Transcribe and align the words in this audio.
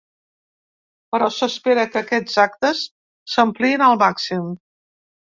Però 1.15 1.25
s’espera 1.33 1.83
que 1.95 2.01
aquests 2.01 2.39
actes 2.43 2.81
s’ampliïn 3.33 3.83
al 3.89 3.99
màxim. 4.05 4.49